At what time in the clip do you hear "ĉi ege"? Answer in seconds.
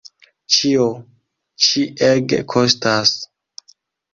1.65-2.41